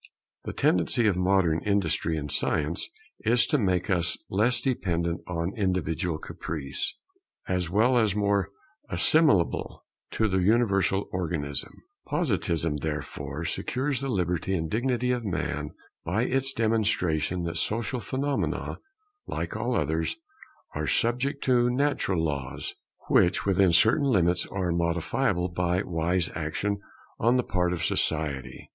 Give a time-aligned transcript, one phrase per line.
[0.45, 2.89] The tendency of modern industry and science
[3.23, 6.95] is to make us less dependent on individual caprice,
[7.47, 8.49] as well as more
[8.89, 11.83] assimilable to the universal Organism.
[12.07, 15.69] Positivism therefore secures the liberty and dignity of man
[16.03, 18.79] by its demonstration that social phenomena,
[19.27, 20.15] like all others,
[20.73, 22.73] are subject to natural laws,
[23.07, 26.79] which, within certain limits, are modifiable by wise action
[27.19, 28.67] on the part of society.